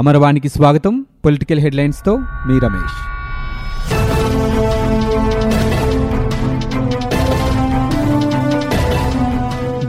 అమరవాణికి 0.00 0.48
స్వాగతం. 0.48 0.94
పొలిటికల్ 1.24 1.60
హెడ్లైన్స్తో 1.60 2.12
మీ 2.48 2.58
రమేష్. 2.64 2.96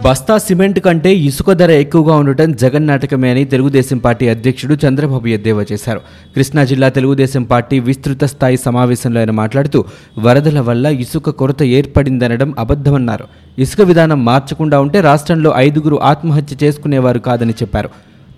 బస్తా 0.05 0.37
సిమెంట్ 0.37 0.79
కంటే 0.79 1.15
ఇసుక 1.15 1.51
ధర 1.51 1.71
ఎక్కువగా 1.71 2.15
ఉండటం 2.15 2.53
జగన్ 2.53 2.87
నాటకమే 2.87 3.29
అని 3.31 3.45
తెలుగుదేశం 3.45 3.97
పార్టీ 3.97 4.27
అధ్యక్షుడు 4.27 4.77
చంద్రబాబు 4.87 5.27
ఎద్దేవా 5.27 5.65
చేశారు. 5.71 6.01
కృష్ణా 6.35 6.63
జిల్లా 6.63 6.89
తెలుగుదేశం 6.89 7.43
పార్టీ 7.43 7.79
విస్తృత 7.79 8.23
స్థాయి 8.23 8.57
సమావేశంలో 8.57 9.19
ఆయన 9.19 9.31
మాట్లాడుతూ 9.31 9.85
వరదల 10.19 10.59
వల్ల 10.59 10.87
ఇసుక 10.87 11.29
కొరత 11.29 11.63
ఏర్పడిందనడం 11.63 12.55
అబద్ధమన్నారు. 12.59 13.25
ఇసుక 13.59 13.81
విధానం 13.81 14.25
మార్చకుండా 14.25 14.79
ఉంటే 14.79 15.01
రాష్ట్రంలో 15.01 15.53
ఐదుగురు 15.55 15.99
ఆత్మహత్య 16.01 16.65
చేసుకునేవారు 16.65 17.19
కాదని 17.19 17.51
చెప్పారు. 17.51 17.89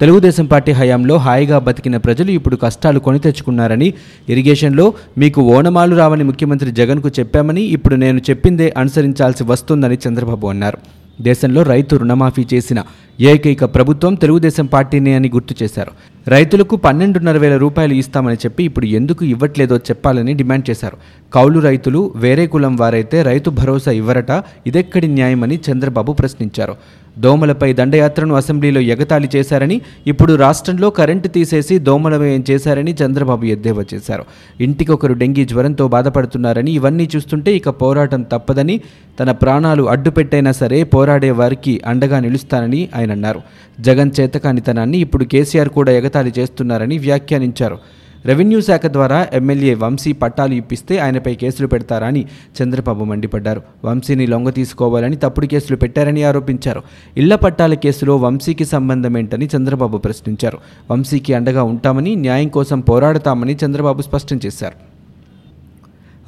తెలుగుదేశం 0.02 0.46
పార్టీ 0.46 0.72
హయాంలో 0.72 1.18
హాయిగా 1.18 1.60
బతికిన 1.60 1.98
ప్రజలు 1.98 2.32
ఇప్పుడు 2.32 2.56
కష్టాలు 2.56 3.00
కొని 3.00 3.20
తెచ్చుకున్నారని 3.20 3.94
ఇరిగేషన్లో 4.30 4.94
మీకు 5.18 5.42
ఓనమాలు 5.56 5.96
రావని 5.96 6.24
ముఖ్యమంత్రి 6.24 6.72
జగన్కు 6.72 7.10
చెప్పామని 7.20 7.62
ఇప్పుడు 7.62 7.96
నేను 7.96 8.22
చెప్పిందే 8.30 8.74
అనుసరించాల్సి 8.78 9.44
వస్తుందని 9.44 9.98
చంద్రబాబు 10.08 10.48
అన్నారు. 10.48 10.80
దేశంలో 11.22 11.64
రైతు 11.64 11.96
రుణమాఫీ 11.96 12.48
చేసిన 12.54 12.84
ఏకైక 13.20 13.64
ప్రభుత్వం 13.76 14.16
తెలుగుదేశం 14.16 14.66
పార్టీనే 14.66 15.14
అని 15.14 15.30
గుర్తు 15.30 15.64
చేశారు. 15.64 15.92
రైతులకు 16.28 16.76
పన్నెండున్నర 16.76 17.38
వేల 17.38 17.58
రూపాయలు 17.58 17.94
ఇస్తామని 17.94 18.38
చెప్పి 18.46 18.64
ఇప్పుడు 18.64 18.86
ఎందుకు 18.86 19.26
ఇవ్వట్లేదో 19.26 19.78
చెప్పాలని 19.78 20.34
డిమాండ్ 20.34 20.70
చేశారు. 20.70 20.98
కౌలు 21.34 21.60
రైతులు 21.60 22.12
వేరే 22.16 22.48
కులం 22.48 22.76
వారైతే 22.76 23.24
రైతు 23.24 23.50
భరోసా 23.50 23.92
ఇవ్వరట 23.92 24.32
ఇదెక్కడి 24.68 25.08
న్యాయమని 25.08 25.60
చంద్రబాబు 25.72 26.12
ప్రశ్నించారు. 26.12 26.76
దోమలపై 27.18 27.74
దండయాత్రను 27.74 28.36
అసెంబ్లీలో 28.36 28.82
ఎగతాళి 28.82 29.30
చేశారని 29.36 29.82
ఇప్పుడు 30.08 30.34
రాష్ట్రంలో 30.34 30.90
కరెంటు 30.90 31.28
తీసేసి 31.28 31.80
దోమలమయం 31.80 32.44
చేశారని 32.52 32.96
చంద్రబాబు 33.04 33.46
ఎద్దేవా 33.46 33.84
చేశారు. 33.94 34.26
ఇంటికొకరు 34.62 35.14
డెంగీ 35.14 35.46
జ్వరంతో 35.46 35.88
బాధపడుతున్నారని 35.88 36.72
ఇవన్నీ 36.72 37.10
చూస్తుంటే 37.16 37.56
ఇక 37.56 37.70
పోరాటం 37.70 38.22
తప్పదని 38.22 38.82
తన 39.20 39.32
ప్రాణాలు 39.32 39.84
అడ్డుపెట్టైనా 39.84 40.52
సరే 40.52 40.84
పోరాడే 40.84 41.32
వారికి 41.32 41.82
అండగా 41.86 42.20
నిలుస్తానని 42.20 42.90
ఆయన 42.96 43.12
అన్నారు. 43.12 43.42
జగన్ 43.80 44.12
చేతకానితనాన్ని 44.20 44.98
ఇప్పుడు 44.98 45.24
కేసీఆర్ 45.24 45.70
కూడా 45.70 45.92
ఎగతాళి 45.92 46.34
చేస్తున్నారని 46.40 46.98
వ్యాఖ్యానించారు. 46.98 47.99
రెవెన్యూ 48.26 48.62
శాఖ 48.62 48.86
ద్వారా 48.86 49.28
ఎమ్మెల్యే 49.34 49.74
వంశీ 49.74 50.12
పట్టాలు 50.12 50.54
ఇప్పిస్తే 50.54 50.98
ఆయనపై 50.98 51.36
కేసులు 51.36 51.68
పెడతారా 51.68 52.08
అని 52.08 52.26
చంద్రబాబు 52.62 53.04
మండిపడ్డారు. 53.04 53.62
వంశీని 53.86 54.28
లొంగ 54.28 54.50
తీసుకోవాలని 54.50 55.16
తప్పుడు 55.16 55.46
కేసులు 55.46 55.78
పెట్టారని 55.78 56.24
ఆరోపించారు. 56.24 56.84
ఇళ్ళ 57.18 57.36
పట్టాల 57.36 57.74
కేసులో 57.74 58.16
వంశీకి 58.16 58.66
సంబంధం 58.66 59.18
ఏంటని 59.18 59.50
చంద్రబాబు 59.58 59.98
ప్రశ్నించారు. 59.98 60.58
వంశీకి 60.92 61.34
అండగా 61.34 61.64
ఉంటామని 61.64 62.16
న్యాయం 62.16 62.48
కోసం 62.48 62.80
పోరాడతామని 62.80 63.58
చంద్రబాబు 63.66 64.02
స్పష్టం 64.02 64.40
చేశారు. 64.46 64.89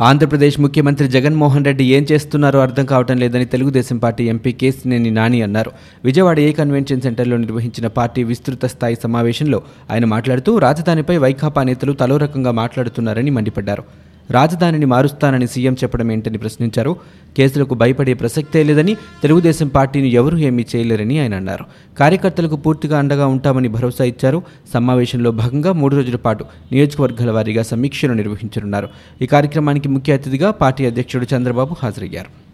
ఆంధ్రప్రదేశ్ 0.07 0.55
ముఖ్యమంత్రి 0.59 1.07
జగన్మోహన్ 1.07 1.65
రెడ్డి 1.65 1.85
ఏం 1.95 2.03
చేస్తున్నారో 2.11 2.59
అర్థం 2.59 2.85
కావటం 2.91 3.17
లేదని 3.23 3.45
తెలుగుదేశం 3.45 3.97
పార్టీ 3.97 4.23
ఎంపీ 4.33 4.51
కేసినేని 4.61 5.11
నాని 5.17 5.39
అన్నారు. 5.47 5.71
విజయవాడ 6.07 6.39
ఏ 6.39 6.51
కన్వెన్షన్ 6.59 7.03
సెంటర్లో 7.05 7.37
నిర్వహించిన 7.37 7.87
పార్టీ 7.97 8.23
విస్తృత 8.23 8.65
స్థాయి 8.65 8.97
సమావేశంలో 9.03 9.59
ఆయన 9.91 10.05
మాట్లాడుతూ 10.05 10.53
రాజధానిపై 10.57 11.17
వైకాపా 11.17 11.63
నేతలు 11.63 11.93
తలో 11.93 12.17
రకంగా 12.17 12.51
మాట్లాడుతున్నారని 12.61 13.33
మండిపడ్డారు. 13.37 13.85
రాజధానిని 14.31 14.85
మారుస్తానని 14.85 15.47
సీఎం 15.47 15.73
చెప్పడం 15.73 16.11
ఏంటని 16.11 16.37
ప్రశ్నించారు. 16.37 16.95
కేసులకు 17.37 17.75
భయపడే 17.75 18.13
ప్రసక్తే 18.13 18.63
లేదని 18.63 18.93
తెలుగుదేశం 18.93 19.67
పార్టీని 19.67 20.07
ఎవరూ 20.07 20.37
ఏమీ 20.37 20.65
చేయలేరని 20.75 21.19
ఆయన 21.19 21.35
అన్నారు. 21.35 21.65
కార్యకర్తలకు 21.99 22.55
పూర్తిగా 22.55 22.99
అండగా 22.99 23.25
ఉంటామని 23.27 23.67
భరోసా 23.67 24.03
ఇచ్చారు. 24.03 24.43
సమావేశంలో 24.73 25.31
భాగంగా 25.31 25.71
మూడు 25.71 25.95
రోజుల 25.95 26.15
పాటు 26.15 26.45
నియోజకవర్గాల 26.71 27.31
వారీగా 27.31 27.63
సమీక్షలు 27.63 28.13
నిర్వహించనున్నారు. 28.13 28.89
ఈ 29.21 29.25
కార్యక్రమానికి 29.25 29.89
ముఖ్య 29.89 30.13
అతిథిగా 30.13 30.51
పార్టీ 30.51 30.85
అధ్యక్షుడు 30.85 31.27
చంద్రబాబు 31.35 31.75
హాజరయ్యారు. 31.83 32.51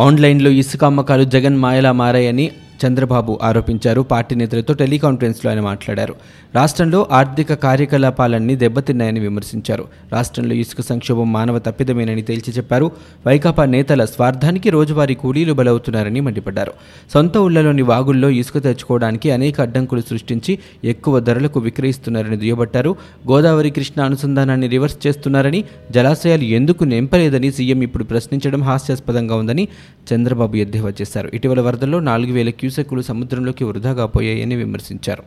ఆన్లైన్లో 0.00 0.50
ఇసుక 0.50 0.84
అమ్మకాలు 0.84 1.24
జగన్ 1.24 1.56
మాయలా 1.56 1.92
మారాయని 1.92 2.50
చంద్రబాబు 2.86 3.38
ఆరోపించారు. 3.42 4.00
పార్టీ 4.00 4.34
నేతలతో 4.34 4.74
టెలికాన్ఫరెన్స్లో 4.74 5.50
ఆయన 5.50 5.60
మాట్లాడారు. 5.60 6.14
రాష్ట్రంలో 6.54 7.06
ఆర్థిక 7.12 7.54
కార్యకలాపాలన్నీ 7.54 8.56
దెబ్బతిన్నాయని 8.56 9.20
విమర్శించారు. 9.20 9.84
రాష్ట్రంలో 10.12 10.54
ఇసుక 10.54 10.80
సంక్షోభం 10.80 11.32
మానవ 11.32 11.58
తప్పిదమేనని 11.58 12.22
తేల్చి 12.22 12.52
చెప్పారు. 12.52 12.90
వైకాపా 13.26 13.64
నేతల 13.64 14.04
స్వార్థానికి 14.04 14.70
రోజువారీ 14.70 15.14
కూలీలు 15.14 15.52
బలవుతున్నారని 15.52 16.20
మండిపడ్డారు. 16.20 16.72
సొంత 17.14 17.38
ఊళ్ళలోని 17.38 17.82
వాగుల్లో 17.82 18.30
ఇసుక 18.30 18.58
తెచ్చుకోవడానికి 18.58 19.30
అనేక 19.30 19.60
అడ్డంకులు 19.60 20.00
సృష్టించి 20.00 20.58
ఎక్కువ 20.84 21.20
ధరలకు 21.20 21.60
విక్రయిస్తున్నారని 21.60 22.36
దుయ్యబట్టారు. 22.36 22.96
గోదావరి 23.30 23.70
కృష్ణ 23.70 24.02
అనుసంధానాన్ని 24.02 24.68
రివర్స్ 24.68 25.06
చేస్తున్నారని 25.06 25.64
జలాశయాలు 25.90 26.42
ఎందుకు 26.42 26.84
నింపలేదని 26.84 27.52
సీఎం 27.52 27.82
ఇప్పుడు 27.82 28.04
ప్రశ్నించడం 28.04 28.62
హాస్యాస్పదంగా 28.62 29.36
ఉందని 29.36 29.68
చంద్రబాబు 30.14 30.56
ఎద్దేవా 30.56 30.92
చేశారు. 31.02 31.30
ఇటీవల 31.34 31.60
వరదల్లో 31.60 32.00
నాలుగు 32.00 32.32
వేల 32.32 32.50
క్యూసెక్కులు 32.66 33.02
సముద్రంలోకి 33.02 33.64
వృధాగా 33.64 34.06
పోయాయని 34.06 34.56
విమర్శించారు. 34.56 35.22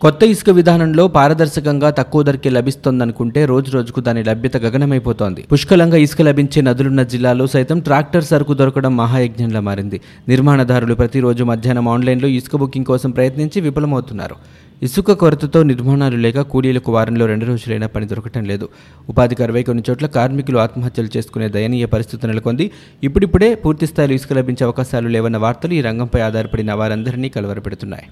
కొత్త 0.00 0.22
ఇసుక 0.22 0.50
విధానంలో 0.50 1.08
పారదర్శకంగా 1.08 1.90
తక్కువ 1.90 2.22
ధరకే 2.22 2.50
లభిస్తోందనుకుంటే 2.50 3.44
రోజు 3.46 3.70
రోజుకు 3.70 4.00
దాని 4.00 4.24
లభ్యత 4.24 4.56
గగనమైపోతోంది. 4.56 5.44
పుష్కలంగా 5.52 5.96
ఇసుక 5.96 6.22
లభించే 6.22 6.62
నదులున్న 6.62 7.02
జిల్లాలో 7.02 7.46
సైతం 7.46 7.80
ట్రాక్టర్ 7.80 8.24
సరుకు 8.24 8.54
దొరకడం 8.54 8.96
మహాయజ్ఞంలా 8.96 9.60
మారింది. 9.60 10.00
నిర్మాణదారులు 10.28 10.94
ప్రతిరోజు 10.94 11.44
మధ్యాహ్నం 11.44 11.88
ఆన్లైన్లో 11.88 12.28
ఇసుక 12.28 12.56
బుకింగ్ 12.56 12.84
కోసం 12.84 13.10
ప్రయత్నించి 13.10 13.60
విఫలమవుతున్నారు. 13.60 14.36
ఇసుక 14.82 15.12
కొరతతో 15.12 15.62
నిర్మాణాలు 15.62 16.16
లేక 16.16 16.40
కూలీలకు 16.40 16.92
వారంలో 16.92 17.26
రెండు 17.26 17.44
రోజులైనా 17.44 17.86
పని 17.86 18.06
దొరకటం 18.06 18.44
లేదు. 18.44 18.68
ఉపాధి 19.08 19.34
కరవై 19.34 19.62
కొన్ని 19.62 19.82
చోట్ల 19.90 20.06
కార్మికులు 20.06 20.58
ఆత్మహత్యలు 20.58 21.10
చేసుకునే 21.16 21.48
దయనీయ 21.48 21.84
పరిస్థితి 21.84 22.26
నెలకొంది. 22.26 22.70
ఇప్పుడిప్పుడే 23.02 23.54
పూర్తిస్థాయిలో 23.54 24.14
ఇసుక 24.14 24.32
లభించే 24.32 24.64
అవకాశాలు 24.64 25.08
లేవన్న 25.08 25.36
వార్తలు 25.36 25.74
ఈ 25.74 25.80
రంగంపై 25.80 26.20
ఆధారపడిన 26.20 26.72
వారందరినీ 26.72 27.28
కలవరపెడుతున్నాయి. 27.28 28.06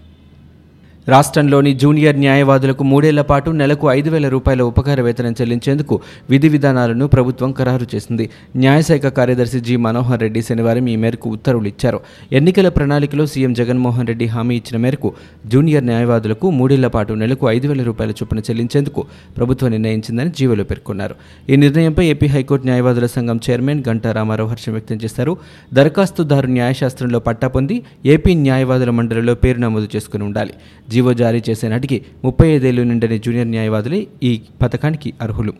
రాష్ట్రంలోని 1.08 1.74
జూనియర్ 1.74 2.16
న్యాయవాదులకు 2.16 2.84
మూడేళ్ళ 2.84 3.20
పాటు 3.20 3.50
నెలకు 3.50 3.90
ఐదు 3.90 4.10
వేల 4.10 4.28
రూపాయల 4.28 4.62
ఉపకార 4.62 5.00
వేతనం 5.00 5.32
చెల్లించేందుకు 5.40 6.00
విధి 6.30 6.48
విధానాలను 6.48 7.06
ప్రభుత్వం 7.06 7.52
ఖరారు 7.52 7.86
చేసింది. 7.94 8.30
న్యాయశాఖ 8.56 9.06
కార్యదర్శి 9.06 9.60
జి 9.60 9.76
మనోహర్ 9.76 10.20
రెడ్డి 10.20 10.42
శనివారం 10.42 10.88
ఈ 10.88 10.96
మేరకు 10.96 11.30
ఉత్తర్వులు 11.30 11.68
ఇచ్చారు 11.68 12.00
ఎన్నికల 12.32 12.68
ప్రణాళికలో 12.68 13.26
సీఎం 13.26 13.54
జగన్మోహన్ 13.54 14.06
రెడ్డి 14.06 14.26
హామీ 14.26 14.56
ఇచ్చిన 14.56 14.76
మేరకు 14.76 15.14
జూనియర్ 15.46 15.84
న్యాయవాదులకు 15.84 16.50
మూడేళ్ళ 16.50 16.86
పాటు 16.86 17.12
నెలకు 17.12 17.50
ఐదు 17.50 17.68
వేల 17.68 17.82
రూపాయల 17.82 18.10
చొప్పున 18.10 18.38
చెల్లించేందుకు 18.38 19.04
ప్రభుత్వం 19.36 19.70
నిర్ణయించిందని 19.70 20.30
జీవోలో 20.30 20.64
పేర్కొన్నారు. 20.64 21.14
ఈ 21.50 21.56
నిర్ణయంపై 21.56 22.06
ఏపీ 22.06 22.26
హైకోర్టు 22.26 22.66
న్యాయవాదుల 22.66 23.06
సంఘం 23.06 23.40
చైర్మన్ 23.50 23.82
గంటా 23.88 24.12
రామారావు 24.12 24.50
హర్షం 24.50 24.72
వ్యక్తం 24.72 24.96
చేశారు. 24.96 25.36
దరఖాస్తుదారు 25.74 26.46
న్యాయశాస్త్రంలో 26.46 27.18
పట్టా 27.18 27.48
పొంది 27.48 27.82
ఏపీ 28.06 28.34
న్యాయవాదుల 28.34 28.90
మండలిలో 28.90 29.34
పేరు 29.34 29.58
నమోదు 29.58 29.88
చేసుకుని 29.96 30.24
ఉండాలి. 30.24 30.54
జీవో 30.94 31.12
జారీ 31.20 31.40
చేసే 31.48 31.66
నాటికి 31.72 31.98
ముప్పై 32.24 32.46
ఐదేళ్ళు 32.54 32.82
నిండని 32.90 33.18
జూనియర్ 33.26 33.52
న్యాయవాదులే 33.54 34.00
ఈ 34.28 34.32
పథకానికి 34.62 35.10
అర్హులు. 35.22 35.54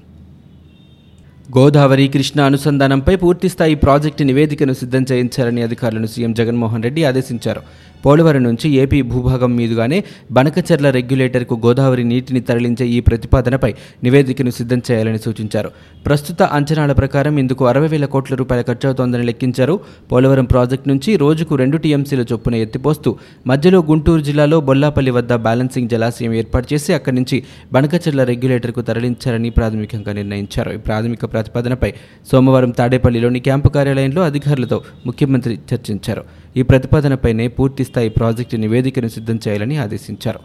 గోదావరి 1.56 2.04
కృష్ణ 2.14 2.38
అనుసంధానంపై 2.48 3.14
పూర్తిస్థాయి 3.22 3.74
ప్రాజెక్టు 3.84 4.22
నివేదికను 4.28 4.74
సిద్ధం 4.80 5.02
చేయించాలని 5.10 5.62
అధికారులను 5.66 6.08
సీఎం 6.12 6.32
జగన్మోహన్ 6.40 6.84
రెడ్డి 6.86 7.02
ఆదేశించారు. 7.10 7.62
పోలవరం 8.06 8.42
నుంచి 8.42 8.70
ఏపీ 8.70 9.02
భూభాగం 9.02 9.56
మీదుగానే 9.56 10.04
బనకచెర్ల 10.32 10.90
రెగ్యులేటర్కు 10.90 11.54
గోదావరి 11.66 12.04
నీటిని 12.04 12.40
తరలించే 12.40 12.86
ఈ 12.86 13.00
ప్రతిపాదనపై 13.00 13.74
నివేదికను 14.04 14.50
సిద్ధం 14.50 14.82
చేయాలని 14.90 15.18
సూచించారు. 15.18 15.70
ప్రస్తుత 16.06 16.42
అంచనాల 16.42 16.92
ప్రకారం 16.92 17.38
ఇందుకు 17.38 17.66
అరవై 17.66 17.88
వేల 17.88 18.04
కోట్ల 18.04 18.34
రూపాయల 18.34 18.62
ఖర్చవుతోందని 18.62 19.24
లెక్కించారు. 19.24 19.80
పోలవరం 20.12 20.44
ప్రాజెక్టు 20.44 20.88
నుంచి 20.88 21.16
రోజుకు 21.16 21.54
రెండు 21.54 21.76
టీఎంసీల 21.76 22.24
చొప్పున 22.32 22.54
ఎత్తిపోస్తూ 22.54 23.16
మధ్యలో 23.46 23.78
గుంటూరు 23.82 24.20
జిల్లాలో 24.20 24.60
బొల్లాపల్లి 24.60 25.10
వద్ద 25.10 25.32
బ్యాలెన్సింగ్ 25.32 25.88
జలాశయం 25.88 26.32
ఏర్పాటు 26.32 26.74
చేసి 26.74 26.92
అక్కడి 26.92 27.16
నుంచి 27.16 27.42
బనకచెర్ల 27.72 28.24
రెగ్యులేటర్కు 28.24 28.80
తరలించారని 28.80 29.50
ప్రాథమికంగా 29.50 30.12
నిర్ణయించారు. 30.12 30.72
ఈ 30.72 30.76
ప్రాథమిక 30.76 31.32
ప్రతిపాదనపై 31.32 31.92
సోమవారం 32.32 32.70
తాడేపల్లిలోని 32.70 33.40
క్యాంపు 33.40 33.68
కార్యాలయంలో 33.68 34.22
అధికారులతో 34.22 34.80
ముఖ్యమంత్రి 35.06 35.58
చర్చించారు. 35.74 36.41
ఈ 36.56 36.62
ప్రతిపాదనపైనే 36.62 37.48
పూర్తిస్థాయి 37.48 38.08
ప్రాజెక్టు 38.08 38.56
నివేదికను 38.56 39.08
సిద్ధం 39.08 39.38
చేయాలని 39.48 39.76
ఆదేశించారు. 39.76 40.40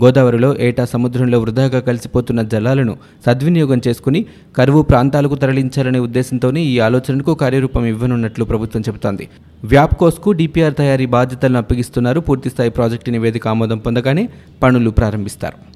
గోదావరిలో 0.00 0.56
ఏటా 0.58 0.84
సముద్రంలో 0.84 1.40
వృధాగా 1.40 1.80
కలిసిపోతున్న 1.80 2.42
జలాలను 2.42 2.98
సద్వినియోగం 3.26 3.80
చేసుకుని 3.88 4.26
కరువు 4.56 4.82
ప్రాంతాలకు 4.82 5.34
తరలించాలనే 5.34 5.98
ఉద్దేశంతోనే 5.98 6.60
ఈ 6.62 6.78
ఆలోచనకు 6.78 7.34
కార్యరూపం 7.34 7.86
ఇవ్వనున్నట్లు 7.86 8.44
ప్రభుత్వం 8.44 8.82
చెబుతోంది. 8.88 9.28
వ్యాప్కోస్కు 9.64 10.32
డిపిఆర్ 10.32 10.74
తయారీ 10.74 11.06
బాధ్యతలను 11.06 11.58
అప్పగిస్తున్నారు. 11.58 12.20
పూర్తిస్థాయి 12.20 12.70
ప్రాజెక్టు 12.70 13.10
నివేదిక 13.10 13.48
ఆమోదం 13.48 13.78
పొందగానే 13.78 14.28
పనులు 14.62 14.90
ప్రారంభిస్తారు. 14.90 15.69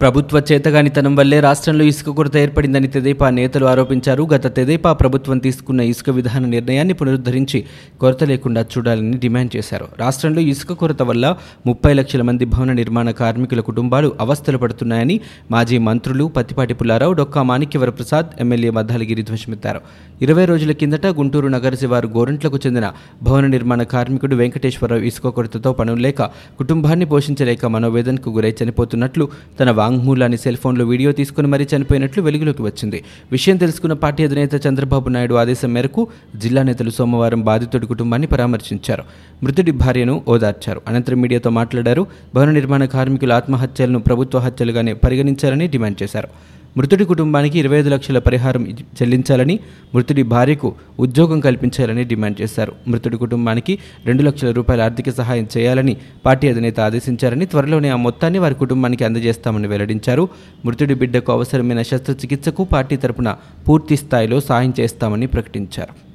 ప్రభుత్వ 0.00 0.42
చేతగానితనం 0.52 1.16
వల్లే 1.16 1.40
రాష్ట్రంలో 1.40 1.84
ఇసుక 1.84 2.10
కొరత 2.10 2.36
ఏర్పడిందని 2.36 2.88
తెదేపా 2.88 3.30
నేతలు 3.30 3.66
ఆరోపించారు. 3.66 4.22
గత 4.34 4.56
తెదేపా 4.56 4.92
ప్రభుత్వం 4.92 5.38
తీసుకున్న 5.38 5.80
ఇసుక 5.80 6.10
విధాన 6.10 6.46
నిర్ణయాన్ని 6.46 6.94
పునరుద్ధరించి 6.94 7.64
కొరత 8.00 8.24
లేకుండా 8.24 8.62
చూడాలని 8.72 9.16
డిమాండ్ 9.16 9.56
చేశారు. 9.56 9.88
రాష్ట్రంలో 9.98 10.40
ఇసుక 10.40 10.72
కొరత 10.72 11.02
వల్ల 11.02 11.36
ముప్పై 11.66 11.92
లక్షల 11.94 12.22
మంది 12.22 12.44
భవన 12.44 12.72
నిర్మాణ 12.72 13.10
కార్మికుల 13.10 13.60
కుటుంబాలు 13.60 14.12
అవస్థలు 14.20 14.58
పడుతున్నాయని 14.58 15.20
మాజీ 15.50 15.78
మంత్రులు 15.78 16.26
పత్తిపాటి 16.36 16.74
పుల్లారావు 16.74 17.12
డొక్కా 17.12 17.42
మాణిక్యవర 17.42 17.90
ప్రసాద్ 17.90 18.26
ఎమ్మెల్యే 18.40 18.70
మద్దాలగిరి 18.70 19.22
ధ్వజమెత్తారు. 19.22 19.80
ఇరవై 20.22 20.44
రోజుల 20.44 20.72
కిందట 20.72 21.06
గుంటూరు 21.06 21.48
నగర 21.48 21.74
శివారు 21.74 22.08
గోరంట్లకు 22.08 22.60
చెందిన 22.66 22.92
భవన 23.22 23.46
నిర్మాణ 23.46 23.82
కార్మికుడు 23.82 24.36
వెంకటేశ్వరరావు 24.36 25.02
ఇసుక 25.02 25.28
కొరతతో 25.28 25.72
పనులు 25.72 26.00
లేక 26.00 26.22
కుటుంబాన్ని 26.58 27.06
పోషించలేక 27.06 27.66
మనోవేదనకు 27.66 28.30
గురై 28.30 28.54
చనిపోతున్నట్లు 28.62 29.28
తన 29.60 29.70
వాంగ్మూలాన్ని 29.86 30.38
సెల్ 30.38 30.56
ఫోన్లో 30.56 30.84
వీడియో 30.84 31.12
తీసుకుని 31.12 31.46
మరీ 31.46 31.66
చనిపోయినట్లు 31.76 32.22
వెలుగులోకి 32.22 32.62
వచ్చింది. 32.62 33.04
విషయం 33.32 33.56
తెలుసుకున్న 33.56 33.92
పార్టీ 33.92 34.24
అధినేత 34.24 34.66
చంద్రబాబు 34.66 35.08
నాయుడు 35.08 35.34
ఆదేశం 35.34 35.72
మేరకు 35.72 36.08
జిల్లా 36.36 36.62
నేతలు 36.62 36.90
సోమవారం 36.90 37.42
బాధితుడి 37.42 37.86
కుటుంబాన్ని 37.86 38.28
పరామర్శించారు. 38.28 39.04
మృతుడి 39.42 39.70
భార్యను 39.70 40.22
ఓదార్చారు. 40.28 40.82
అనంతరం 40.88 41.20
మీడియాతో 41.20 41.50
మాట్లాడారు. 41.50 42.06
భవన 42.34 42.50
నిర్మాణ 42.50 42.84
కార్మికుల 42.84 43.32
ఆత్మహత్యలను 43.32 43.98
ప్రభుత్వ 43.98 44.38
హత్యలుగానే 44.38 44.92
పరిగణించాలని 44.92 45.68
డిమాండ్ 45.68 46.02
చేశారు. 46.02 46.28
మృతుడి 46.76 47.04
కుటుంబానికి 47.04 47.58
ఇరవై 47.58 47.78
ఐదు 47.78 47.88
లక్షల 47.88 48.18
పరిహారం 48.18 48.68
చెల్లించాలని 48.70 49.58
మృతుడి 49.94 50.22
భార్యకు 50.22 50.74
ఉద్యోగం 50.98 51.40
కల్పించాలని 51.40 52.04
డిమాండ్ 52.04 52.40
చేశారు. 52.40 52.72
మృతుడి 52.88 53.16
కుటుంబానికి 53.16 53.78
రెండు 54.06 54.22
లక్షల 54.22 54.50
రూపాయల 54.50 54.82
ఆర్థిక 54.82 55.10
సహాయం 55.10 55.46
చేయాలని 55.56 55.96
పార్టీ 56.26 56.48
అధినేత 56.48 56.80
ఆదేశించారని 56.80 57.46
త్వరలోనే 57.46 57.88
ఆ 57.88 57.96
మొత్తాన్ని 57.96 58.38
వారి 58.38 58.54
కుటుంబానికి 58.54 59.04
అందజేస్తామని 59.04 59.68
వెల్లడించారు. 59.68 60.28
మృతుడి 60.64 60.94
బిడ్డకు 60.94 61.32
అవసరమైన 61.32 61.82
శస్త్రచికిత్సకు 61.82 62.64
పార్టీ 62.64 62.96
తరపున 62.96 63.36
పూర్తి 63.68 63.96
స్థాయిలో 63.96 64.40
సాయం 64.40 64.74
చేస్తామని 64.80 65.26
ప్రకటించారు. 65.26 66.06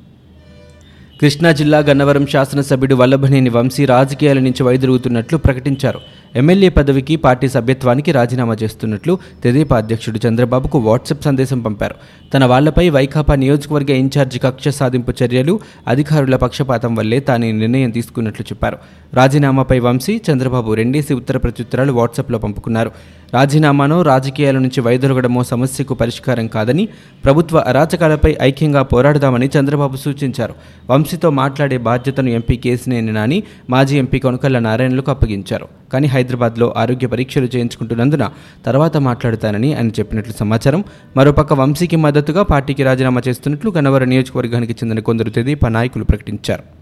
కృష్ణా 1.21 1.51
జిల్లా 1.51 1.79
గన్నవరం 1.79 2.27
శాసనసభ్యుడు 2.27 2.95
వల్లభనేని 2.95 3.49
వంశీ 3.49 3.85
రాజకీయాల 3.85 4.39
నుంచి 4.39 4.63
వైదొలుగుతున్నట్లు 4.63 5.37
ప్రకటించారు. 5.37 5.99
ఎమ్మెల్యే 6.35 6.69
పదవికి 6.69 7.15
పార్టీ 7.15 7.49
సభ్యత్వానికి 7.49 8.11
రాజీనామా 8.11 8.55
చేస్తున్నట్లు 8.63 9.19
తెదేపా 9.43 9.77
అధ్యక్షుడు 9.77 10.19
చంద్రబాబుకు 10.27 10.79
వాట్సాప్ 10.79 11.23
సందేశం 11.23 11.59
పంపారు. 11.59 11.95
తన 12.33 12.45
వాళ్ళపై 12.45 12.89
వైకాపా 12.89 13.35
నియోజకవర్గ 13.35 13.91
ఇన్ఛార్జి 13.91 14.39
కక్ష 14.39 14.67
సాధింపు 14.67 15.13
చర్యలు 15.23 15.59
అధికారుల 15.87 16.35
పక్షపాతం 16.35 16.95
వల్లే 16.95 17.19
తాను 17.19 17.45
ఈ 17.45 17.51
నిర్ణయం 17.51 17.89
తీసుకున్నట్లు 17.89 18.45
చెప్పారు. 18.45 18.77
రాజీనామాపై 19.13 19.79
వంశీ 19.79 20.21
చంద్రబాబు 20.31 20.73
రెండేసి 20.73 21.13
ఉత్తర 21.13 21.37
ప్రత్యుత్తరాలు 21.37 21.91
వాట్సాప్లో 21.91 22.37
పంపుకున్నారు. 22.37 22.91
రాజీనామాను 23.33 24.01
రాజకీయాల 24.01 24.57
నుంచి 24.57 24.81
వైదొలగడమో 24.81 25.43
సమస్యకు 25.43 25.93
పరిష్కారం 25.93 26.47
కాదని 26.47 26.87
ప్రభుత్వ 27.25 27.57
అరాచకాలపై 27.57 28.37
ఐక్యంగా 28.41 28.83
పోరాడదామని 28.83 29.49
చంద్రబాబు 29.59 29.97
సూచించారు. 29.97 30.53
వంశీతో 30.89 31.29
మాట్లాడే 31.29 31.77
బాధ్యతను 31.77 32.29
ఎంపీ 32.29 32.55
కేసినేని 32.55 33.11
నాని 33.11 33.43
మాజీ 33.69 33.97
ఎంపీ 33.97 34.19
కొనకల్ల 34.19 34.59
నారాయణలకు 34.59 35.11
అప్పగించారు. 35.11 35.67
కానీ 35.93 36.07
హైదరాబాద్లో 36.07 36.73
ఆరోగ్య 36.77 37.07
పరీక్షలు 37.07 37.49
చేయించుకుంటున్నందున 37.55 38.29
తర్వాత 38.65 38.97
మాట్లాడుతానని 38.97 39.73
ఆయన 39.73 39.87
చెప్పినట్లు 39.87 40.33
సమాచారం. 40.33 40.83
మరోపక్క 41.17 41.53
వంశీకి 41.53 41.95
మద్దతుగా 41.95 42.43
పార్టీకి 42.43 42.83
రాజీనామా 42.83 43.21
చేస్తున్నట్లు 43.27 43.71
గన్నవరం 43.77 44.09
నియోజకవర్గానికి 44.09 44.73
చెందిన 44.73 44.99
కొందరు 44.99 45.29
తెదీప 45.29 45.67
నాయకులు 45.67 46.03
ప్రకటించారు. 46.03 46.80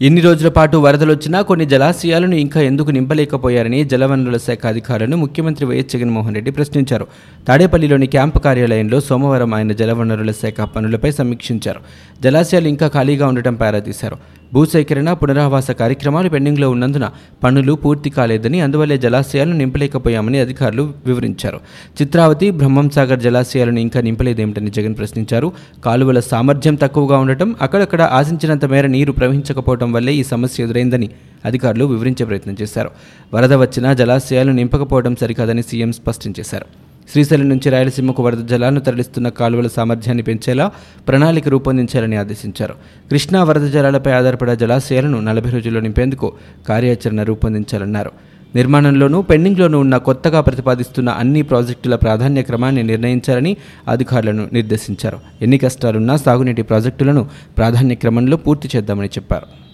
ఎన్ని 0.00 0.20
రోజుల 0.20 0.48
పాటు 0.48 0.76
వరదలొచ్చినా 0.76 1.40
కొన్ని 1.40 1.66
జలాశయాలను 1.66 2.34
ఇంకా 2.34 2.60
ఎందుకు 2.60 2.90
నింపలేకపోయారని 2.90 3.84
జలవనరుల 3.84 4.36
శాఖ 4.36 4.66
అధికారులను 4.66 5.16
ముఖ్యమంత్రి 5.16 5.66
వైఎస్ 5.66 5.92
జగన్మోహన్ 5.92 6.34
రెడ్డి 6.34 6.50
ప్రశ్నించారు. 6.50 7.06
తాడేపల్లిలోని 7.48 8.06
క్యాంపు 8.06 8.38
కార్యాలయంలో 8.38 9.00
సోమవారం 9.00 9.54
ఆయన 9.54 9.72
జలవనరుల 9.72 10.30
శాఖ 10.30 10.60
పనులపై 10.60 11.10
సమీక్షించారు. 11.10 11.80
జలాశయాలు 12.22 12.68
ఇంకా 12.68 12.88
ఖాళీగా 12.88 13.26
ఉండటం 13.26 13.54
పారాతీశారు 13.54 14.16
భూసేకరణ 14.52 15.12
పునరావాస 15.12 15.70
కార్యక్రమాలు 15.70 16.28
పెండింగ్లో 16.28 16.70
ఉన్నందున 16.70 17.10
పనులు 17.44 17.72
పూర్తి 17.72 18.10
కాలేదని 18.10 18.60
అందువల్లే 18.60 18.98
జలాశయాలను 18.98 19.56
నింపలేకపోయామని 19.56 20.38
అధికారులు 20.38 20.94
వివరించారు. 21.06 21.60
చిత్రావతి 22.02 22.50
బ్రహ్మం 22.50 22.90
సాగర్ 22.90 23.20
జలాశయాలను 23.20 23.78
ఇంకా 23.78 24.00
నింపలేదేమిటని 24.00 24.70
జగన్ 24.70 24.94
ప్రశ్నించారు. 24.96 25.52
కాలువల 25.84 26.20
సామర్థ్యం 26.20 26.74
తక్కువగా 26.74 27.18
ఉండటం 27.18 27.56
అక్కడక్కడ 27.62 28.02
ఆశించినంత 28.02 28.64
మేర 28.64 28.86
నీరు 28.86 29.12
ప్రవహించకపోవడం 29.12 29.92
వల్లే 29.92 30.14
ఈ 30.14 30.22
సమస్య 30.22 30.64
ఎదురైందని 30.64 31.10
అధికారులు 31.44 31.84
వివరించే 31.84 32.26
ప్రయత్నం 32.26 32.56
చేశారు. 32.62 32.90
వరద 33.34 33.54
వచ్చినా 33.54 33.92
జలాశయాలు 33.92 34.52
నింపకపోవడం 34.52 35.16
సరికాదని 35.16 35.62
సీఎం 35.62 35.92
స్పష్టం 35.92 36.34
చేశారు. 36.40 36.85
శ్రీశైలం 37.10 37.48
నుంచి 37.48 37.70
రాయలసీమకు 37.70 38.22
వరద 38.22 38.38
జలాలను 38.38 38.80
తరలిస్తున్న 38.80 39.28
కాలువల 39.28 39.66
సామర్థ్యాన్ని 39.66 40.22
పెంచేలా 40.22 40.72
ప్రణాళిక 41.08 41.48
రూపొందించాలని 41.48 42.16
ఆదేశించారు. 42.16 42.74
కృష్ణా 43.10 43.44
వరద 43.44 43.70
జలాలపై 43.70 44.12
ఆధారపడే 44.12 44.56
జలాశయాలను 44.56 45.20
నలభై 45.20 45.50
రోజుల్లో 45.50 45.80
నింపేందుకు 45.80 46.32
కార్యాచరణ 46.68 47.22
రూపొందించాలన్నారు. 47.22 48.10
నిర్మాణంలోనూ 48.54 49.22
పెండింగ్లోనూ 49.22 49.80
ఉన్న 49.80 49.96
కొత్తగా 49.96 50.40
ప్రతిపాదిస్తున్న 50.40 51.08
అన్ని 51.08 51.42
ప్రాజెక్టుల 51.42 51.96
ప్రాధాన్య 51.96 52.42
క్రమాన్ని 52.42 52.82
నిర్ణయించాలని 52.82 53.56
అధికారులను 53.88 54.48
నిర్దేశించారు. 54.52 55.18
ఎన్ని 55.42 55.58
కష్టాలున్నా 55.58 56.16
సాగునీటి 56.16 56.62
ప్రాజెక్టులను 56.62 57.28
ప్రాధాన్య 57.56 57.94
క్రమంలో 57.94 58.36
పూర్తి 58.36 58.68
చేద్దామని 58.76 59.08
చెప్పారు. 59.08 59.65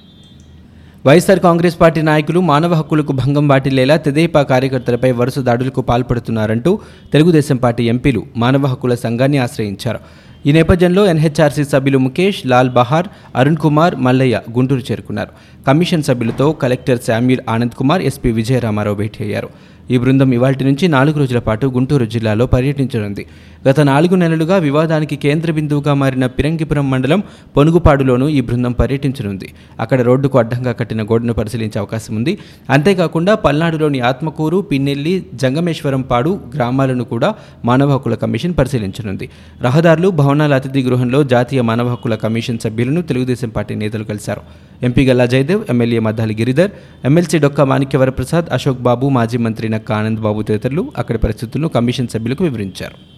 వైఎస్ఆర్ 1.06 1.40
కాంగ్రెస్ 1.44 1.76
పార్టీ 1.81 2.00
నాయకులు 2.08 2.40
మానవ 2.49 2.72
హక్కులకు 2.75 3.12
భంగం 3.12 3.46
వాటిల్లేలా 3.49 3.96
తెదేపా 3.96 4.40
కార్యకర్తలపై 4.50 5.10
వరుస 5.20 5.38
దాడులకు 5.38 5.81
పాల్పడుతున్నారంటూ 5.81 6.70
తెలుగుదేశం 7.12 7.56
పార్టీ 7.56 7.84
ఎంపీలు 7.93 8.20
మానవ 8.37 8.66
హక్కుల 8.66 8.94
సంఘాన్ని 8.94 9.38
ఆశ్రయించారు. 9.38 10.00
ఈ 10.46 10.52
నేపథ్యంలో 10.52 11.02
ఎన్హెచ్ఆర్సీ 11.06 11.64
సభ్యులు 11.64 11.99
ముఖేష్ 11.99 12.40
లాల్ 12.46 12.70
బహార్ 12.70 13.08
అరుణ్ 13.40 13.60
కుమార్ 13.64 13.96
మల్లయ్య 14.06 14.40
గుంటూరు 14.58 14.84
చేరుకున్నారు. 14.90 15.31
కమిషన్ 15.66 16.06
సభ్యులతో 16.08 16.52
collector 16.62 17.04
Samuel 17.06 17.44
Anand 17.49 17.76
Kumar 17.81 18.02
SP 18.02 18.32
Vijayaramarao 18.32 18.96
భేటీ 18.96 19.20
అయ్యారు. 19.25 19.50
ఈ 19.92 19.98
బృందం 19.98 20.30
ఇవాటి 20.32 20.64
నుంచి 20.64 20.88
నాలుగు 20.88 21.18
రోజుల 21.18 21.38
పాటు 21.38 21.66
గుంటూరు 21.66 22.04
జిల్లాలో 22.04 22.44
పర్యటించనుంది. 22.46 23.26
గత 23.68 23.80
నాలుగు 23.80 24.14
నెలలుగా 24.14 24.56
వివాదానికి 24.56 25.16
కేంద్ర 25.16 25.50
బిందువుగా 25.52 25.94
మారిన 25.94 26.26
పిరంగిపురం 26.26 26.90
మండలం 26.90 27.22
పొనుగుపాడులోనూ 27.56 28.28
ఈ 28.28 28.40
బృందం 28.40 28.72
పర్యటించనుంది. 28.72 29.48
అక్కడ 29.80 30.00
రోడ్డుకు 30.00 30.38
అడ్డంగా 30.38 30.72
కట్టిన 30.72 31.02
గోడను 31.02 31.32
పరిశీలించే 31.32 31.78
అవకాశం 31.78 32.16
ఉంది. 32.16 32.38
అంతేకాకుండా 32.70 33.34
పల్నాడులోని 33.34 34.00
ఆత్మకూరు 34.00 34.60
పిన్నెల్లి 34.60 35.26
జంగమేశ్వరం 35.34 36.02
పాడు 36.02 36.40
గ్రామాలను 36.56 37.04
కూడా 37.04 37.34
మానవ 37.64 37.92
హక్కుల 37.94 38.14
కమిషన్ 38.14 38.54
పరిశీలించనుంది. 38.58 39.28
రహదారులు 39.62 40.08
భవనాల 40.08 40.54
అతిథి 40.54 40.82
గృహంలో 40.82 41.22
జాతీయ 41.24 41.62
మానవ 41.62 41.88
హక్కుల 41.88 42.14
కమిషన్ 42.14 42.58
సభ్యులను 42.58 43.02
తెలుగుదేశం 43.02 43.48
పార్టీ 43.48 43.74
నేతలు 43.74 44.04
కలిశారు. 44.04 44.40
MP 44.82 45.06
Galla 45.06 45.26
Jayadev 45.26 45.62
MLA 45.70 45.98
Maddali 45.98 46.34
Giridhar 46.34 46.70
MLC 47.04 47.38
Dokka 47.38 47.60
Manikyavara 47.60 48.10
Prasad 48.10 48.44
Ashok 48.52 48.80
బాబు 48.80 49.08
మాజీ 49.08 49.38
మంత్రి 49.38 49.68
కానంద్ 49.88 50.20
బాబు 50.20 50.43
తదితరులు 50.43 50.93
అక్కడి 50.96 51.19
పరిస్థితులను 51.19 51.68
కమిషన్ 51.68 52.12
సభ్యులకు 52.14 52.45
వివరించారు. 52.45 53.12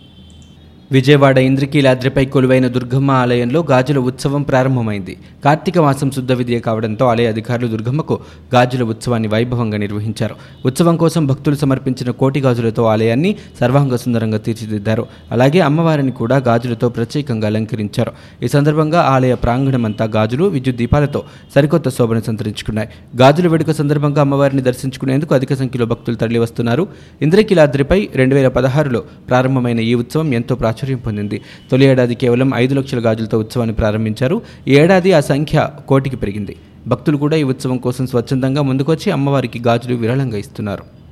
విజయవాడ 0.94 1.38
ఇంద్రకీలాద్రిపై 1.38 2.22
కొలువైన 2.24 2.66
దుర్గమ్మ 2.66 3.10
ఆలయంలో 3.10 3.60
గాజుల 3.70 3.98
ఉత్సవం 3.98 4.42
ప్రారంభమైంది. 4.42 5.16
కార్తీక 5.44 5.78
మాసం 5.78 6.10
శుద్ధ 6.10 6.32
విద్య 6.32 6.58
కావడంతో 6.58 7.04
ఆలయ 7.06 7.26
అధికారులు 7.26 7.68
దుర్గమ్మకు 7.68 8.14
గాజుల 8.54 8.82
ఉత్సవాన్ని 8.82 9.28
వైభవంగా 9.28 9.78
నిర్వహించారు. 9.78 10.34
ఉత్సవం 10.66 10.96
కోసం 10.96 11.22
భక్తులు 11.26 11.56
సమర్పించిన 11.56 12.10
కోటి 12.10 12.40
గాజులతో 12.40 12.84
ఆలయాన్ని 12.84 13.30
సర్వాంగ 13.60 13.96
సుందరంగా 13.96 14.38
తీర్చిదిద్దారు. 14.38 15.06
అలాగే 15.32 15.60
అమ్మవారిని 15.60 16.12
కూడా 16.20 16.36
గాజులతో 16.36 16.88
ప్రత్యేకంగా 16.88 17.46
అలంకరించారు. 17.46 18.12
ఈ 18.42 18.48
సందర్భంగా 18.48 19.00
ఆలయ 19.14 19.34
ప్రాంగణమంతా 19.34 20.06
గాజులు 20.18 20.44
విద్యుత్ 20.44 20.78
దీపాలతో 20.82 21.22
సరికొత్త 21.54 21.88
శోభను 21.88 22.22
సంతరించుకున్నాయి. 22.26 22.88
గాజుల 23.16 23.48
వేడుక 23.48 23.70
సందర్భంగా 23.70 24.20
అమ్మవారిని 24.20 24.62
దర్శించుకునేందుకు 24.62 25.34
అధిక 25.34 25.54
సంఖ్యలో 25.54 25.86
భక్తులు 25.86 26.16
తరలివస్తున్నారు. 26.16 26.86
ఇంద్రకీలాద్రిపై 27.22 28.00
రెండు 28.14 28.34
వేల 28.34 28.48
పదహారులో 28.60 29.02
ప్రారంభమైన 29.28 29.80
ఈ 29.90 29.94
ఉత్సవం 29.94 30.34
ఎంతో 30.34 30.54
ప్రాచుర్యం 30.54 30.82
పొందింది. 30.92 31.40
తొలి 31.70 31.86
ఏడాది 31.86 32.14
కేవలం 32.14 32.50
ఐదు 32.54 32.74
లక్షల 32.74 33.06
గాజులతో 33.06 33.38
ఉత్సవాన్ని 33.38 33.74
ప్రారంభించారు. 33.74 34.42
ఈ 34.68 34.74
ఏడాది 34.74 35.12
ఆ 35.12 35.20
సంఖ్య 35.20 35.68
కోటికి 35.88 36.16
పెరిగింది. 36.16 36.56
భక్తులు 36.86 37.16
కూడా 37.16 37.36
ఈ 37.36 37.42
ఉత్సవం 37.42 37.76
కోసం 37.76 38.06
స్వచ్ఛందంగా 38.06 38.62
ముందుకొచ్చి 38.62 39.12
అమ్మవారికి 39.12 39.58
గాజులు 39.58 39.94
విరాళంగా 39.94 40.36
ఇస్తున్నారు. 40.36 41.03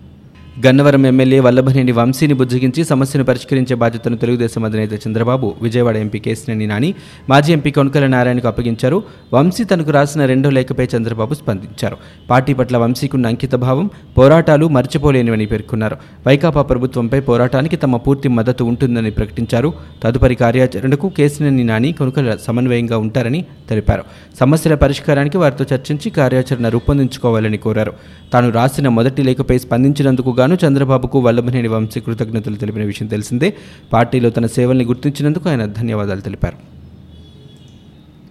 గన్నవరం 0.67 1.07
ఎమ్మెల్యే 1.07 1.41
వల్లభనేని 1.41 1.93
వంశీని 1.93 2.35
బుజ్జగించి 2.35 2.85
సమస్యను 2.85 3.25
పరిష్కరించే 3.25 3.77
బాధ్యతను 3.77 4.17
తెలుగుదేశం 4.17 4.65
అధినేత 4.65 5.09
చంద్రబాబు 5.09 5.55
విజయవాడ 5.63 5.97
ఎంపీ 5.97 6.19
కేసినేని 6.19 6.67
నాని 6.67 6.95
మాజీ 7.29 7.53
ఎంపీ 7.53 7.71
కొనుకల 7.71 8.07
నారాయణకు 8.07 8.49
అప్పగించారు. 8.49 9.03
వంశీ 9.35 9.65
తనకు 9.65 9.91
రాసిన 9.91 10.25
రెండో 10.25 10.51
లేఖపై 10.51 10.89
చంద్రబాబు 10.97 11.35
స్పందించారు. 11.35 11.97
పార్టీ 12.31 12.55
పట్ల 12.55 12.77
వంశీకున్న 12.77 13.27
అంకితభావం 13.27 13.91
పోరాటాలు 14.19 14.69
మర్చిపోలేనివని 14.69 15.47
పేర్కొన్నారు. 15.47 15.97
వైకాపా 16.27 16.63
ప్రభుత్వంపై 16.63 17.21
పోరాటానికి 17.21 17.77
తమ 17.77 17.97
పూర్తి 17.97 18.29
మద్దతు 18.29 18.65
ఉంటుందని 18.65 19.11
ప్రకటించారు. 19.11 19.73
తదుపరి 20.03 20.35
కార్యాచరణకు 20.35 21.09
కేసినేని 21.09 21.65
నాని 21.65 21.93
కొనుకల 21.93 22.37
సమన్వయంగా 22.47 22.99
ఉంటారని 22.99 23.45
తెలిపారు. 23.69 24.03
సమస్యల 24.41 24.75
పరిష్కారానికి 24.75 25.39
వారితో 25.39 25.75
చర్చించి 25.75 26.11
కార్యాచరణ 26.11 26.69
రూపొందించుకోవాలని 26.69 27.57
కోరారు. 27.57 27.93
తాను 28.33 28.51
రాసిన 28.51 28.89
మొదటి 28.89 29.23
లేఖపై 29.23 29.59
స్పందించినందుకు 29.59 30.42
గాను 30.43 30.59
చంద్రబాబుకు 30.67 31.19
వల్లభనేని 31.21 31.69
వంశీ 31.69 32.01
కృతజ్ఞతలు 32.01 32.57
తెలిపిన 32.57 32.85
విషయం 32.85 33.09
తెలిసిందే. 33.09 33.55
పార్టీలో 33.93 34.31
తన 34.31 34.47
సేవల్ని 34.47 34.85
గుర్తించినందుకు 34.85 35.49
ఆయన 35.49 35.67
ధన్యవాదాలు 35.67 36.21
తెలిపారు. 36.21 36.72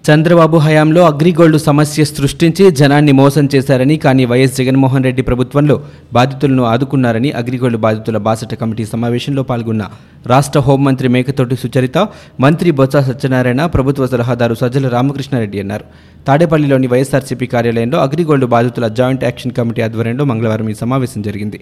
చంద్రబాబు 0.04 0.58
హయాంలో 0.58 1.02
అగ్రిగోల్డ్ 1.10 1.58
సమస్య 1.66 2.04
సృష్టించి 2.10 2.64
జనాన్ని 2.80 3.14
మోసం 3.20 3.46
చేశారని 3.54 3.96
కానీ 4.06 4.24
వైఎస్ 4.32 4.56
జగన్మోహన్ 4.60 5.06
రెడ్డి 5.08 5.24
ప్రభుత్వంలో 5.28 5.76
బాధితులను 6.14 6.64
ఆదుకున్నారని 6.72 7.30
అగ్రిగోల్డ్ 7.42 7.80
బాధితుల 7.84 8.20
బాసట 8.28 8.56
కమిటీ 8.62 8.86
సమావేశంలో 8.86 9.44
పాల్గొన్న 9.50 9.86
రాష్ట్ర 10.32 10.60
హోంమంత్రి 10.60 11.08
మేకతోటి 11.16 11.56
సుచరిత 11.56 11.98
మంత్రి 12.46 12.72
బొత్స 12.80 12.98
సత్యనారాయణ 13.10 13.62
ప్రభుత్వ 13.76 14.08
సలహాదారు 14.08 14.56
సజ్జల 14.62 14.90
రామకృష్ణారెడ్డి 14.96 15.60
అన్నారు. 15.64 15.86
తాడేపల్లిలోని 16.28 16.88
వైఎస్ఆర్సీపీ 16.88 17.46
కార్యాలయంలో 17.54 18.00
అగ్రిగోల్డ్ 18.06 18.46
బాధితుల 18.46 18.88
జాయింట్ 18.98 19.24
యాక్షన్ 19.28 19.56
కమిటీ 19.60 19.82
ఆధ్వర్యంలో 19.82 20.26
మంగళవారం 20.32 20.68
ఈ 20.70 20.76
సమావేశం 20.82 21.22
జరిగింది. 21.28 21.60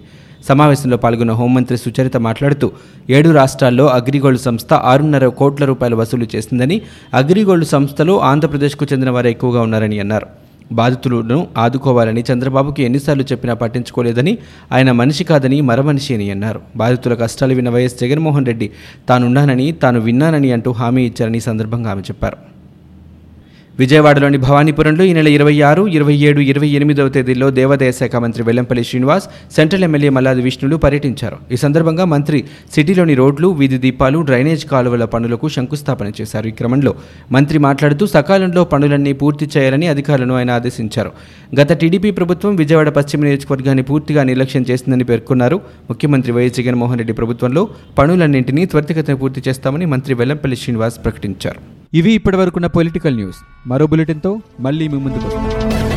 సమావేశంలో 0.47 0.97
పాల్గొన్న 0.97 1.33
హోంమంత్రి 1.41 1.77
సుచరిత 1.77 2.17
మాట్లాడుతూ 2.27 2.67
ఏడు 3.09 3.29
రాష్ట్రాల్లో 3.39 3.85
అగ్రిగోల్డ్ 3.99 4.41
సంస్థ 4.47 4.73
ఆరున్నర 4.91 5.27
కోట్ల 5.39 5.65
రూపాయలు 5.71 5.95
వసూలు 6.01 6.27
చేసిందని 6.35 6.79
అగ్రిగోల్డ్ 7.21 7.67
సంస్థలో 7.75 8.15
ఆంధ్రప్రదేశ్కు 8.31 8.85
చెందిన 8.93 9.09
వారే 9.09 9.29
ఎక్కువగా 9.35 9.61
ఉన్నారని 9.67 9.99
అన్నారు. 9.99 10.27
బాధితులను 10.71 11.37
ఆదుకోవాలని 11.57 12.23
చంద్రబాబుకి 12.29 12.81
ఎన్నిసార్లు 12.83 13.23
చెప్పినా 13.31 13.53
పట్టించుకోలేదని 13.61 14.33
ఆయన 14.71 14.89
మనిషి 14.91 15.23
కాదని 15.23 15.61
మరమనిషి 15.61 16.11
అని 16.15 16.27
అన్నారు. 16.31 16.61
బాధితుల 16.75 17.13
కష్టాలు 17.13 17.53
విన్న 17.53 17.69
వైఎస్ 17.69 17.99
జగన్మోహన్ 18.01 18.49
రెడ్డి 18.51 18.69
తానున్నానని 19.09 19.67
తాను 19.83 19.99
విన్నానని 20.07 20.51
అంటూ 20.57 20.71
హామీ 20.81 21.03
ఇచ్చారని 21.05 21.41
సందర్భంగా 21.49 21.91
ఆమె 21.91 22.01
చెప్పారు. 22.01 22.37
విజయవాడలోని 23.79 24.39
భవానీపురంలో 24.45 25.03
ఈ 25.09 25.11
నెల 25.17 25.29
ఇరవై 25.35 25.53
ఆరు 25.67 25.83
ఇరవై 25.97 26.15
ఏడు 26.29 26.39
ఇరవై 26.51 26.69
ఎనిమిదవ 26.77 27.09
తేదీల్లో 27.15 27.47
దేవాదాయ 27.59 27.91
శాఖ 27.99 28.15
మంత్రి 28.23 28.43
వెల్లంపల్లి 28.47 28.83
శ్రీనివాస్ 28.89 29.25
సెంట్రల్ 29.57 29.85
ఎమ్మెల్యే 29.87 30.09
మల్లాది 30.15 30.41
విష్ణులు 30.47 30.77
పర్యటించారు. 30.85 31.37
ఈ 31.53 31.57
సందర్భంగా 31.63 32.05
మంత్రి 32.13 32.39
సిటీలోని 32.73 33.15
రోడ్లు 33.21 33.47
వీధి 33.59 33.77
దీపాలు 33.85 34.19
డ్రైనేజ్ 34.29 34.65
కాలువల 34.73 35.05
పనులకు 35.13 35.49
శంకుస్థాపన 35.55 36.11
చేశారు. 36.19 36.47
ఈ 36.51 36.55
క్రమంలో 36.59 36.93
మంత్రి 37.37 37.59
మాట్లాడుతూ 37.67 38.05
సకాలంలో 38.15 38.63
పనులన్నీ 38.73 39.13
పూర్తి 39.23 39.47
చేయాలని 39.55 39.87
అధికారులను 39.93 40.35
ఆయన 40.41 40.51
ఆదేశించారు. 40.59 41.13
గత 41.61 41.71
టీడీపీ 41.81 42.11
ప్రభుత్వం 42.19 42.53
విజయవాడ 42.63 42.89
పశ్చిమ 42.99 43.23
నియోజకవర్గాన్ని 43.29 43.87
పూర్తిగా 43.91 44.23
నిర్లక్ష్యం 44.31 44.65
చేసిందని 44.71 45.07
పేర్కొన్నారు. 45.11 45.59
ముఖ్యమంత్రి 45.91 46.33
వైఎస్ 46.37 46.57
జగన్మోహన్ 46.61 47.01
రెడ్డి 47.03 47.17
ప్రభుత్వంలో 47.23 47.63
పనులన్నింటినీ 48.01 48.63
త్వరితగతిన 48.73 49.17
పూర్తి 49.23 49.49
చేస్తామని 49.49 49.87
మంత్రి 49.95 50.15
వెల్లంపల్లి 50.21 50.59
శ్రీనివాస్ 50.63 50.99
ప్రకటించారు. 51.05 51.61
ఇవి 51.93 52.11
ఇప్పటివరకున్న 52.11 52.67
పొలిటికల్ 52.67 53.15
న్యూస్. 53.15 53.37
మరో 53.67 53.87
బులెటిన్తో 53.87 54.41
మళ్ళీ 54.59 54.87
మీ 54.87 54.97
ముందుకు 54.97 55.27
వస్తాం. 55.27 55.88